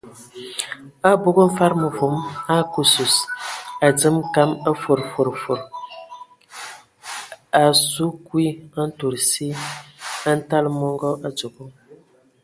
Abog 1.11 1.37
mfad 1.51 1.71
məvom 1.81 2.15
a 2.51 2.53
ake 2.61 2.81
sus, 2.93 3.15
a 3.85 3.87
dzemə 3.97 4.21
kam 4.33 4.49
a 4.69 4.71
fod 4.81 5.01
fod 5.13 5.27
fod, 5.43 5.61
a 7.59 7.61
a 7.61 7.61
azu 7.69 8.07
kwi 8.25 8.45
ntud 8.87 9.13
asi, 9.19 9.47
a 10.29 10.31
ntala 10.37 10.69
mɔngɔ 10.79 11.09
a 11.25 11.27
dzogo. 11.37 11.63